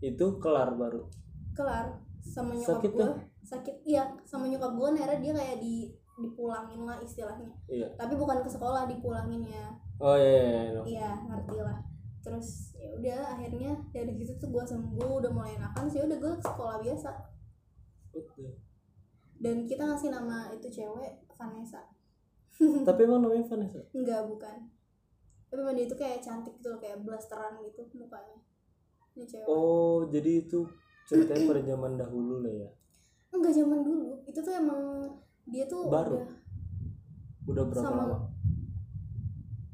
itu 0.00 0.26
kelar 0.36 0.76
baru? 0.76 1.08
Kelar 1.56 1.96
sama 2.20 2.52
nyokap 2.52 2.76
Sakit 2.76 2.90
gue. 2.92 3.08
sakit 3.40 3.76
iya 3.88 4.04
sama 4.22 4.46
nyokap 4.46 4.76
gue 4.76 4.88
akhirnya 4.92 5.18
dia 5.18 5.32
kayak 5.32 5.58
di 5.58 5.74
dipulangin 6.22 6.84
lah 6.84 7.00
istilahnya. 7.00 7.50
Iya. 7.66 7.88
Tapi 7.96 8.14
bukan 8.16 8.44
ke 8.44 8.50
sekolah 8.50 8.88
dipulanginnya. 8.88 9.76
Oh 10.00 10.16
iya 10.16 10.30
iya, 10.32 10.44
iya, 10.48 10.70
no. 10.72 10.82
iya 10.84 11.10
ngerti 11.28 11.58
lah. 11.60 11.78
Terus 12.20 12.76
ya 12.76 12.88
udah 12.96 13.20
akhirnya 13.36 13.72
dari 13.92 14.12
situ 14.20 14.36
tuh 14.36 14.52
gue 14.52 14.64
sembuh 14.64 15.20
udah 15.24 15.32
mulai 15.32 15.56
enakan 15.56 15.88
sih 15.88 16.00
udah 16.04 16.16
gue 16.20 16.32
ke 16.36 16.44
sekolah 16.44 16.76
biasa. 16.84 17.10
Oke. 18.10 18.58
dan 19.40 19.64
kita 19.64 19.86
ngasih 19.88 20.12
nama 20.12 20.52
itu 20.52 20.68
cewek 20.68 21.24
Vanessa. 21.32 21.80
Tapi 22.88 23.00
emang 23.08 23.24
namanya 23.24 23.48
Vanessa? 23.48 23.80
Enggak 23.96 24.28
bukan. 24.28 24.68
Tapi 25.48 25.58
emang 25.64 25.74
dia 25.78 25.88
itu 25.88 25.96
kayak 25.96 26.20
cantik 26.20 26.60
gitu 26.60 26.76
loh 26.76 26.80
kayak 26.82 27.00
blasteran 27.00 27.56
gitu 27.64 27.88
mukanya. 27.96 28.36
Ini 29.16 29.24
cewek. 29.24 29.48
Oh 29.48 30.04
jadi 30.12 30.44
itu 30.44 30.68
ceritanya 31.08 31.48
pada 31.48 31.62
zaman 31.64 31.92
dahulu 31.96 32.44
lah 32.44 32.52
ya? 32.52 32.68
Enggak 33.32 33.56
zaman 33.56 33.80
dulu. 33.80 34.20
Itu 34.28 34.44
tuh 34.44 34.52
emang 34.52 35.08
dia 35.50 35.64
tuh 35.66 35.86
Baru? 35.86 36.16
udah 36.16 36.28
udah 37.46 37.64
berapa 37.66 37.84
Sama- 37.84 38.02
lama? 38.04 38.18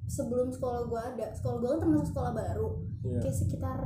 Sebelum 0.07 0.49
sekolah 0.49 0.81
gue 0.87 1.01
ada. 1.05 1.27
Sekolah 1.31 1.57
gue 1.59 1.69
kan 1.69 1.81
termasuk 1.81 2.09
sekolah 2.09 2.33
baru. 2.33 2.69
Iya. 3.03 3.21
kayak 3.23 3.37
sekitar 3.37 3.81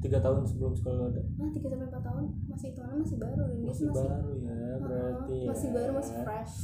tiga 0.00 0.16
tahun 0.16 0.40
sebelum 0.42 0.72
sekolah 0.72 1.12
ada? 1.12 1.20
Nah 1.34 1.48
tiga 1.50 1.66
sampai 1.68 1.86
empat 1.86 2.02
tahun. 2.02 2.24
Masih 2.46 2.66
hitungannya 2.70 2.98
masih 2.98 3.18
baru 3.18 3.42
dan 3.42 3.56
dia 3.58 3.68
masih 3.68 3.84
masih 3.84 4.00
baru 4.06 4.30
ya 4.38 4.56
berarti 4.78 5.34
ya. 5.36 5.48
masih 5.50 5.68
baru 5.70 5.90
masih 5.92 6.14
fresh. 6.22 6.56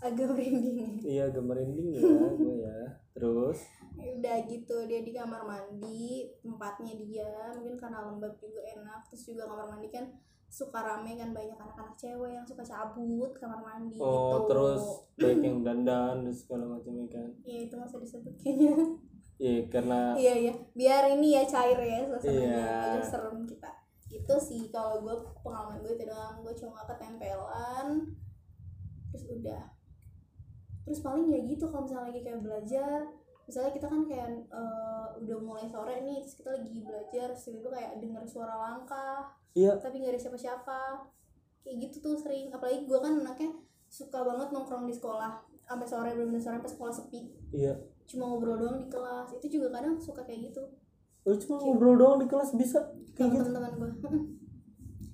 Agak 0.00 0.26
merinding. 0.26 0.92
Iya 0.98 1.22
agak 1.28 1.44
merinding 1.44 1.88
ya 1.92 2.00
gue 2.40 2.56
ya. 2.58 2.78
Terus? 3.12 3.58
Udah 3.92 4.36
gitu 4.48 4.76
dia 4.88 5.00
di 5.00 5.12
kamar 5.12 5.42
mandi 5.44 6.08
tempatnya 6.40 6.94
dia 6.96 7.30
mungkin 7.52 7.76
karena 7.76 7.98
lembab 8.02 8.34
juga 8.34 8.60
enak. 8.64 9.00
Terus 9.06 9.22
juga 9.28 9.42
kamar 9.44 9.66
mandi 9.68 9.88
kan 9.88 10.04
suka 10.50 10.82
rame 10.82 11.14
kan 11.14 11.30
banyak 11.30 11.54
anak-anak 11.54 11.94
cewek 11.94 12.34
yang 12.34 12.42
suka 12.42 12.66
cabut 12.66 13.30
kamar 13.38 13.62
mandi 13.62 13.94
oh 14.02 14.10
gitu. 14.10 14.50
terus 14.50 14.82
baik 15.14 15.46
yang 15.46 15.62
dandan 15.62 16.26
dan 16.26 16.34
segala 16.34 16.74
macam 16.74 17.06
kan. 17.06 17.30
Iya 17.46 17.70
itu 17.70 17.72
nggak 17.78 17.86
usah 17.86 18.02
disebut 18.02 18.34
kayaknya. 18.42 18.74
Iya 19.38 19.60
karena 19.70 20.00
iya 20.18 20.34
iya. 20.34 20.52
Biar 20.74 21.14
ini 21.14 21.38
ya 21.38 21.46
cair 21.46 21.78
ya 21.78 22.02
suasananya. 22.10 22.50
Iya. 22.50 22.66
agak 22.98 23.06
serem 23.06 23.38
kita. 23.46 23.70
Itu 24.10 24.34
sih 24.42 24.62
kalau 24.74 25.06
gue 25.06 25.14
pengalaman 25.46 25.86
gue 25.86 25.94
itu 25.94 26.04
doang. 26.10 26.42
Gue 26.42 26.54
cuma 26.58 26.82
ketempelan 26.82 28.10
terus 29.14 29.24
udah. 29.30 29.64
Terus 30.82 30.98
paling 30.98 31.30
ya 31.30 31.40
gitu 31.46 31.70
kalau 31.70 31.86
misalnya 31.86 32.10
lagi 32.10 32.20
kayak 32.26 32.42
belajar 32.42 32.98
misalnya 33.50 33.74
kita 33.74 33.90
kan 33.90 34.06
kayak 34.06 34.46
eh, 34.46 35.06
udah 35.26 35.38
mulai 35.42 35.66
sore 35.66 36.06
nih 36.06 36.22
terus 36.22 36.38
kita 36.38 36.54
lagi 36.54 36.78
belajar 36.86 37.34
tiba-tiba 37.34 37.70
kayak 37.74 37.92
dengar 37.98 38.22
suara 38.22 38.54
langkah 38.54 39.34
iya. 39.58 39.74
tapi 39.82 39.98
nggak 39.98 40.14
ada 40.14 40.22
siapa-siapa. 40.22 40.80
Kayak 41.66 41.76
gitu 41.90 41.96
tuh 41.98 42.14
sering. 42.14 42.54
Apalagi 42.54 42.86
gue 42.86 42.98
kan 43.02 43.18
anaknya 43.18 43.50
suka 43.90 44.22
banget 44.22 44.54
nongkrong 44.54 44.86
di 44.86 44.94
sekolah. 44.94 45.42
Sampai 45.66 45.86
sore 45.90 46.10
belum 46.14 46.38
sore 46.38 46.62
sampai 46.62 46.70
sekolah 46.70 46.92
sepi. 46.94 47.20
Iya. 47.50 47.74
Cuma 48.06 48.30
ngobrol 48.30 48.56
doang 48.62 48.78
di 48.78 48.86
kelas. 48.86 49.34
Itu 49.34 49.46
juga 49.50 49.74
kadang 49.74 49.98
suka 49.98 50.22
kayak 50.22 50.54
gitu. 50.54 50.62
Lu 51.26 51.34
cuma 51.36 51.58
ngobrol 51.58 51.98
doang 51.98 52.18
di 52.22 52.26
kelas? 52.30 52.54
Bisa? 52.54 52.80
Kayak 53.18 53.28
gitu? 53.34 53.50
teman-teman 53.50 53.74
gue 53.74 53.90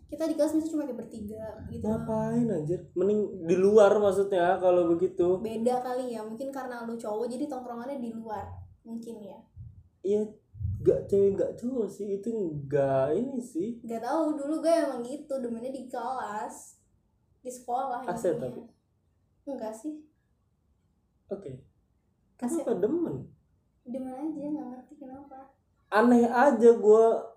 kita 0.06 0.22
di 0.30 0.34
kelas 0.38 0.54
misalnya 0.54 0.72
cuma 0.72 0.82
kayak 0.86 0.98
bertiga 1.02 1.44
gitu. 1.66 1.82
Ngapain 1.82 2.46
anjir? 2.46 2.80
Mending 2.94 3.20
di 3.42 3.56
luar 3.58 3.90
maksudnya 3.98 4.54
kalau 4.62 4.86
begitu. 4.86 5.42
Beda 5.42 5.82
kali 5.82 6.14
ya 6.14 6.22
mungkin 6.22 6.54
karena 6.54 6.86
lu 6.86 6.94
cowok 6.94 7.26
jadi 7.26 7.50
tongkrongannya 7.50 7.98
di 7.98 8.14
luar 8.14 8.46
mungkin 8.86 9.18
ya. 9.18 9.38
Iya 10.06 10.22
gak 10.86 11.10
cewek 11.10 11.34
gak 11.34 11.52
cowok 11.58 11.88
sih 11.90 12.22
itu 12.22 12.30
enggak 12.30 13.18
ini 13.18 13.42
sih. 13.42 13.82
Nggak 13.82 14.06
tahu 14.06 14.38
dulu 14.38 14.62
gue 14.62 14.70
emang 14.70 15.02
gitu 15.02 15.34
demennya 15.42 15.74
di 15.74 15.90
kelas 15.90 16.78
di 17.42 17.50
sekolah 17.50 18.06
Aset 18.06 18.38
tapi? 18.38 18.62
enggak 19.46 19.74
sih. 19.74 20.06
Oke. 21.30 21.62
Aset. 22.38 22.62
kenapa 22.62 22.78
demen? 22.78 23.16
Demen 23.82 24.14
aja 24.14 24.38
nggak 24.38 24.66
ngerti 24.70 24.94
kenapa. 25.02 25.50
Aneh 25.90 26.26
aja 26.26 26.70
gua 26.78 27.35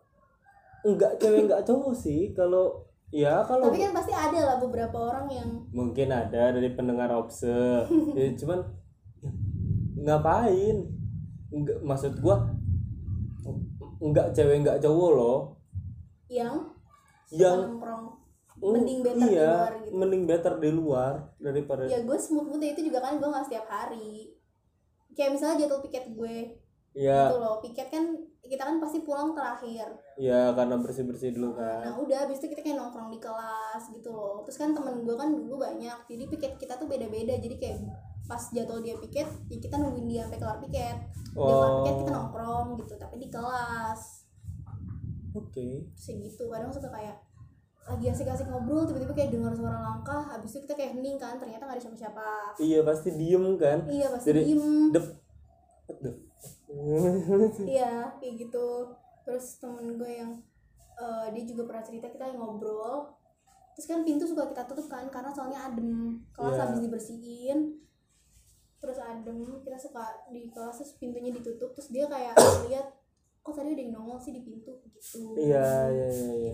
enggak 0.86 1.19
cewek 1.19 1.50
enggak 1.50 1.63
cowok 1.65 1.93
sih. 1.95 2.31
Kalau 2.31 2.88
ya 3.09 3.41
kalau 3.41 3.65
tapi 3.74 3.81
kan 3.81 3.91
pasti 3.95 4.13
ada 4.13 4.39
lah 4.45 4.57
beberapa 4.62 4.98
orang 5.09 5.25
yang 5.33 5.50
mungkin 5.74 6.13
ada 6.13 6.53
dari 6.53 6.69
pendengar 6.77 7.09
obse. 7.15 7.86
Ya, 8.15 8.27
cuman 8.38 8.59
ya, 9.24 9.29
ngapain? 10.05 10.77
Enggak 11.50 11.79
maksud 11.81 12.13
gua 12.21 12.48
enggak 14.00 14.31
cewek 14.31 14.63
enggak 14.63 14.79
cowok 14.79 15.09
loh. 15.15 15.39
Yang 16.29 16.55
yang 17.33 17.59
nongkrong. 17.77 18.05
Mending 18.59 19.00
better 19.00 19.24
di 19.24 19.39
iya, 19.39 19.48
luar 19.55 19.71
gitu. 19.79 19.91
mending 19.95 20.24
better 20.27 20.53
di 20.59 20.69
luar 20.75 21.13
daripada 21.39 21.88
ya 21.88 22.03
gue 22.03 22.17
smooth 22.19 22.51
mood 22.51 22.59
itu 22.59 22.91
juga 22.91 23.00
kan 23.00 23.15
gue 23.15 23.24
nggak 23.24 23.48
setiap 23.48 23.71
hari. 23.71 24.36
Kayak 25.15 25.39
misalnya 25.39 25.63
jadwal 25.63 25.79
piket 25.79 26.12
gue 26.12 26.59
ya 26.98 27.29
gitu 27.29 27.38
loh 27.38 27.62
piket 27.62 27.88
kan 27.93 28.05
kita 28.41 28.65
kan 28.65 28.81
pasti 28.81 29.05
pulang 29.05 29.38
terakhir. 29.38 29.86
Ya 30.17 30.50
karena 30.58 30.81
bersih 30.81 31.05
bersih 31.05 31.29
dulu 31.31 31.53
nah 31.53 31.86
kan. 31.86 32.01
udah 32.01 32.17
habis 32.25 32.41
itu 32.41 32.50
kita 32.50 32.65
kayak 32.65 32.81
nongkrong 32.81 33.13
di 33.13 33.22
kelas 33.22 33.84
gitu 33.93 34.10
loh. 34.10 34.41
Terus 34.41 34.58
kan 34.58 34.74
temen 34.74 35.05
gue 35.05 35.13
kan 35.13 35.29
dulu 35.29 35.62
banyak 35.62 35.98
jadi 36.10 36.24
piket 36.25 36.53
kita 36.58 36.74
tuh 36.75 36.89
beda 36.89 37.05
beda 37.08 37.38
jadi 37.38 37.55
kayak 37.62 37.77
pas 38.25 38.41
jadwal 38.50 38.81
dia 38.81 38.98
piket 38.98 39.29
ya 39.50 39.58
kita 39.58 39.77
nungguin 39.77 40.10
dia 40.10 40.22
sampai 40.25 40.39
kelar 40.41 40.58
piket. 40.65 40.98
Dia 41.38 41.53
kelar 41.53 41.72
piket 41.86 41.96
kita 42.01 42.10
Oh. 42.10 42.15
nongkrong 42.17 42.67
gitu 42.81 42.93
tapi 42.98 43.15
di 43.22 43.29
kelas. 43.29 44.01
Oke. 45.38 45.69
Terus 45.93 46.05
ya 46.10 46.13
gitu 46.25 46.43
kadang 46.50 46.74
suka 46.74 46.89
kayak 46.89 47.17
lagi 47.86 48.05
asik-asik 48.05 48.46
ngobrol 48.46 48.86
tiba-tiba 48.86 49.13
kayak 49.17 49.29
dengar 49.34 49.50
suara 49.53 49.81
langkah 49.81 50.22
habis 50.22 50.53
itu 50.53 50.62
kita 50.62 50.77
kayak 50.77 50.91
hening 50.93 51.17
kan 51.17 51.38
ternyata 51.41 51.65
nggak 51.65 51.77
ada 51.77 51.84
siapa-siapa. 51.86 52.27
Iya 52.58 52.79
pasti 52.81 53.10
diem 53.13 53.46
kan. 53.58 53.77
Iya 53.86 54.08
pasti 54.10 54.25
Jadi, 54.29 54.41
diem 54.46 54.65
iya 57.65 57.93
kayak 58.17 58.33
gitu. 58.39 58.67
Terus 59.21 59.59
temen 59.59 59.95
gue 59.95 60.12
yang 60.12 60.31
eh, 60.95 61.27
dia 61.31 61.43
juga 61.45 61.63
pernah 61.65 61.83
cerita 61.83 62.07
kita 62.07 62.24
lagi 62.25 62.37
ngobrol. 62.37 63.13
Terus 63.74 63.85
kan 63.85 64.03
pintu 64.03 64.24
suka 64.24 64.48
kita 64.48 64.63
tutup 64.65 64.87
kan 64.87 65.07
karena 65.07 65.31
soalnya 65.31 65.59
adem. 65.65 66.20
Kelas 66.31 66.53
Iya. 66.53 66.61
habis 66.63 66.79
dibersihin 66.81 67.59
terus 68.77 68.98
adem. 68.98 69.39
Kita 69.59 69.77
suka 69.77 70.03
di 70.27 70.48
kelas 70.48 70.75
terus 70.77 70.94
pintunya 70.96 71.31
ditutup. 71.31 71.72
Terus 71.74 71.89
dia 71.89 72.05
kayak 72.05 72.35
lihat 72.68 72.87
kok 73.39 73.55
tadi 73.55 73.72
ada 73.72 73.81
yang 73.81 73.94
nongol 73.94 74.20
sih 74.20 74.31
di 74.31 74.42
pintu 74.42 74.75
gitu. 74.83 75.35
Iya 75.35 75.68
iya 75.89 76.07
iya 76.11 76.51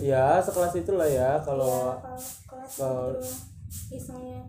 ya 0.00 0.40
sekelas 0.40 0.72
itulah 0.74 1.06
ya 1.06 1.42
kalau 1.42 1.98
kalau 1.98 2.16
kelas 2.48 2.70
kalau- 2.78 3.12
gitu 3.12 3.28
isengnya. 3.92 4.40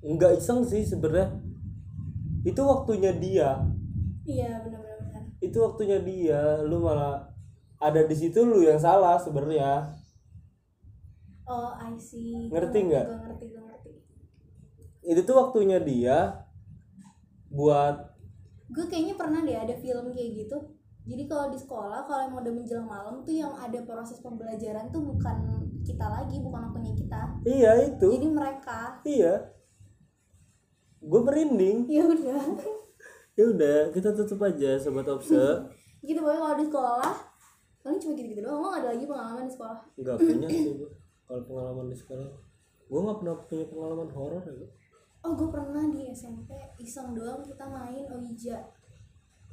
Nggak 0.00 0.38
iseng 0.38 0.62
sih 0.62 0.82
sebenarnya 0.82 1.28
itu 2.48 2.60
waktunya 2.64 3.12
dia. 3.12 3.60
Iya 4.24 4.64
benar-benar. 4.64 4.96
Benar. 5.04 5.22
itu 5.44 5.58
waktunya 5.60 5.98
dia. 6.00 6.40
Lu 6.64 6.80
malah 6.80 7.28
ada 7.76 8.00
di 8.08 8.16
situ 8.16 8.40
lu 8.40 8.64
yang 8.64 8.80
salah 8.80 9.20
sebenarnya. 9.20 9.92
Oh 11.44 11.72
I 11.76 11.96
see. 12.00 12.48
Ngerti 12.48 12.78
nggak? 12.88 13.06
ngerti 13.08 13.44
gue 13.52 13.62
ngerti. 13.62 13.90
Itu 15.04 15.20
tuh 15.28 15.36
waktunya 15.36 15.78
dia 15.80 16.44
buat 17.48 18.16
gue 18.68 18.84
kayaknya 18.84 19.16
pernah 19.16 19.40
deh 19.40 19.56
ada 19.56 19.74
film 19.80 20.12
kayak 20.12 20.44
gitu. 20.44 20.56
Jadi 21.08 21.24
kalau 21.24 21.48
di 21.48 21.56
sekolah 21.56 22.04
kalau 22.04 22.20
emang 22.28 22.44
udah 22.44 22.52
menjelang 22.52 22.84
malam 22.84 23.24
tuh 23.24 23.32
yang 23.32 23.56
ada 23.56 23.80
proses 23.80 24.20
pembelajaran 24.20 24.92
tuh 24.92 25.00
bukan 25.00 25.64
kita 25.80 26.04
lagi 26.04 26.36
bukan 26.44 26.68
waktunya 26.68 26.92
kita. 26.92 27.22
Iya 27.48 27.72
itu. 27.88 28.08
Jadi 28.12 28.28
mereka. 28.28 29.00
Iya 29.08 29.56
gue 30.98 31.20
merinding. 31.22 31.78
Ya 31.86 32.04
udah. 32.06 32.42
Ya 33.38 33.44
udah 33.54 33.78
kita 33.94 34.10
tutup 34.18 34.42
aja 34.42 34.74
sobat 34.82 35.06
obse 35.06 35.38
gitu 35.98 36.22
pokoknya 36.22 36.40
kalau 36.42 36.56
di 36.58 36.66
sekolah 36.66 37.12
paling 37.82 37.98
cuma 38.02 38.12
gitu-gitu 38.18 38.40
doang. 38.42 38.62
Gak 38.66 38.82
ada 38.82 38.88
lagi 38.94 39.04
pengalaman 39.06 39.44
di 39.46 39.52
sekolah? 39.54 39.78
Nggak 39.94 40.16
punya 40.18 40.48
sih 40.50 40.72
gue 40.74 40.90
kalau 41.26 41.42
pengalaman 41.46 41.86
di 41.90 41.96
sekolah. 41.98 42.28
Gue 42.88 43.00
nggak 43.04 43.18
pernah 43.22 43.34
punya 43.46 43.64
pengalaman 43.70 44.08
horor 44.10 44.42
ya 44.42 44.68
oh 45.26 45.32
gue 45.34 45.48
pernah 45.50 45.84
di 45.90 46.08
SMP 46.14 46.54
iseng 46.78 47.12
doang 47.12 47.42
kita 47.42 47.66
main 47.66 48.06
Ouija. 48.06 48.58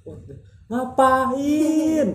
What 0.06 0.22
the- 0.30 0.42
ngapain? 0.70 2.08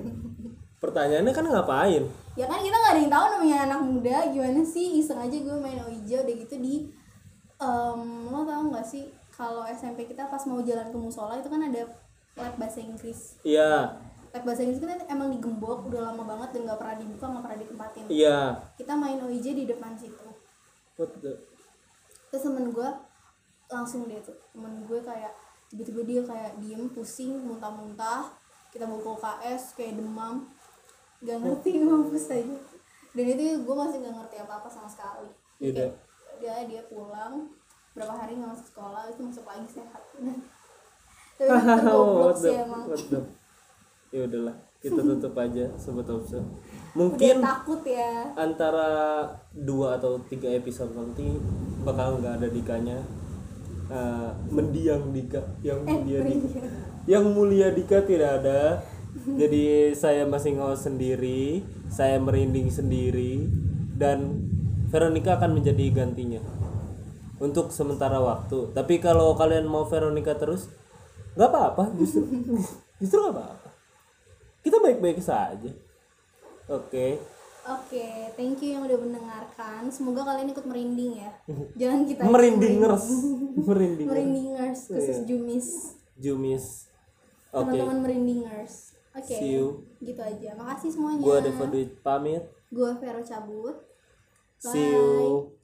Pertanyaannya 0.80 1.32
kan 1.34 1.44
ngapain? 1.44 2.02
Ya 2.38 2.46
kan 2.46 2.62
kita 2.62 2.76
nggak 2.78 2.92
ada 2.94 3.00
yang 3.02 3.12
tahu 3.12 3.26
namanya 3.36 3.56
anak 3.68 3.80
muda 3.84 4.16
gimana 4.30 4.62
sih? 4.62 5.02
Iseng 5.02 5.18
aja 5.18 5.36
gue 5.36 5.56
main 5.58 5.76
Ouija 5.82 6.22
udah 6.22 6.34
gitu 6.46 6.54
di 6.62 6.74
em, 7.60 8.00
lo 8.30 8.40
tau 8.46 8.62
nggak 8.70 8.86
sih 8.86 9.04
kalau 9.40 9.64
SMP 9.64 10.04
kita 10.04 10.28
pas 10.28 10.44
mau 10.44 10.60
jalan 10.60 10.92
ke 10.92 10.98
musola 11.00 11.40
itu 11.40 11.48
kan 11.48 11.64
ada 11.64 11.88
lab 12.36 12.54
bahasa 12.60 12.84
Inggris. 12.84 13.40
Iya. 13.40 13.96
Lab 14.36 14.42
bahasa 14.44 14.60
Inggris 14.68 14.84
kan 14.84 15.00
emang 15.08 15.32
digembok 15.32 15.88
udah 15.88 16.12
lama 16.12 16.28
banget 16.28 16.60
dan 16.60 16.60
nggak 16.68 16.78
pernah 16.78 16.96
dibuka 17.00 17.24
nggak 17.24 17.44
pernah 17.48 17.58
ditempatin. 17.64 18.04
Iya. 18.12 18.38
Kita 18.76 18.92
main 19.00 19.18
Ouija 19.24 19.50
di 19.56 19.64
depan 19.64 19.96
situ. 19.96 20.28
What 21.00 21.16
the 21.24 21.40
terus 22.30 22.46
temen 22.46 22.70
gue 22.70 22.88
langsung 23.66 24.06
deh 24.06 24.22
tuh 24.22 24.38
temen 24.54 24.86
gue 24.86 25.02
kayak 25.02 25.34
tiba-tiba 25.66 26.00
dia 26.06 26.22
kayak 26.22 26.52
diem 26.62 26.86
pusing 26.94 27.42
muntah-muntah 27.42 28.30
kita 28.70 28.86
bawa 28.86 29.02
ke 29.02 29.10
UKS 29.18 29.62
kayak 29.74 29.96
demam. 29.96 30.46
Gak 31.24 31.36
ngerti 31.40 31.80
mampus 31.80 32.28
aja. 32.28 32.56
Dan 33.16 33.24
itu 33.26 33.42
gue 33.66 33.74
masih 33.74 33.98
gak 34.04 34.14
ngerti 34.14 34.36
apa-apa 34.44 34.68
sama 34.68 34.86
sekali. 34.86 35.32
Iya. 35.58 35.90
Dia 36.38 36.64
dia 36.68 36.84
pulang 36.86 37.59
berapa 38.00 38.16
hari 38.16 38.32
nggak 38.40 38.50
masuk 38.56 38.66
sekolah 38.72 39.02
itu 39.12 39.20
masuk 39.20 39.44
lagi 39.44 39.68
sehat. 39.68 40.02
Tapi 41.36 41.68
goblok 41.92 42.36
sih 42.40 42.56
emang. 42.56 42.88
ya 44.10 44.26
udahlah 44.26 44.56
kita 44.82 45.06
tutup 45.06 45.38
aja 45.38 45.70
sobat 45.78 46.08
obse 46.10 46.34
udah 46.40 46.50
mungkin 46.98 47.38
takut 47.38 47.78
ya. 47.86 48.34
antara 48.34 49.22
dua 49.54 49.94
atau 50.00 50.18
tiga 50.26 50.50
episode 50.50 50.90
nanti 50.96 51.36
bakal 51.84 52.16
nggak 52.24 52.40
ada 52.40 52.48
dikanya. 52.48 52.98
Eh, 53.90 54.30
mendiang 54.54 55.10
dika 55.10 55.42
yang 55.66 55.82
eh 55.84 55.94
mulia 55.98 56.18
dika. 56.22 56.62
Yang 57.10 57.24
mulia 57.34 57.68
dika 57.74 57.98
tidak 58.06 58.42
ada. 58.42 58.80
Jadi 59.10 59.90
saya 59.98 60.22
masih 60.22 60.54
ngos 60.54 60.86
sendiri 60.86 61.66
saya 61.90 62.22
merinding 62.22 62.70
sendiri 62.70 63.50
dan 63.98 64.46
Veronica 64.94 65.34
akan 65.34 65.58
menjadi 65.58 65.90
gantinya 65.90 66.38
untuk 67.40 67.72
sementara 67.72 68.20
waktu 68.20 68.70
tapi 68.76 69.00
kalau 69.00 69.32
kalian 69.34 69.66
mau 69.66 69.88
Veronica 69.88 70.36
terus 70.36 70.68
nggak 71.34 71.48
apa-apa 71.50 71.84
justru 71.96 72.28
justru 73.00 73.18
nggak 73.24 73.34
apa-apa 73.34 73.68
kita 74.60 74.76
baik-baik 74.78 75.18
saja 75.24 75.72
oke 76.68 77.40
Oke, 77.60 78.32
thank 78.40 78.56
you 78.64 78.72
yang 78.72 78.88
udah 78.88 78.96
mendengarkan. 78.96 79.84
Semoga 79.92 80.24
kalian 80.32 80.48
ikut 80.48 80.64
merinding 80.64 81.20
ya. 81.20 81.30
Jangan 81.80 82.08
kita 82.08 82.24
merindingers 82.24 83.04
merinding 83.52 84.08
merindingers 84.10 84.80
khusus 84.88 85.28
Jumis. 85.28 85.68
Jumis 86.16 86.88
oke 87.52 87.68
Teman-teman 87.68 87.98
merindingers. 88.00 88.96
Oke. 89.12 89.36
See 89.36 89.60
you. 89.60 89.84
Gitu 90.00 90.18
aja. 90.18 90.56
Makasih 90.56 90.88
semuanya. 90.88 91.20
Gua 91.20 91.38
Deva 91.44 91.64
Duit 91.68 91.90
pamit. 92.00 92.48
Gua 92.72 92.96
Vero 92.96 93.20
cabut. 93.20 93.76
See 94.56 94.96
you. 94.96 95.59